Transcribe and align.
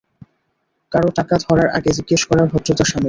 কারো 0.91 1.09
টাকা 1.17 1.35
ধরার 1.45 1.69
আগে 1.77 1.89
জিজ্ঞেস 1.97 2.21
করা 2.29 2.43
ভদ্রতার 2.51 2.87
শামিল। 2.87 2.99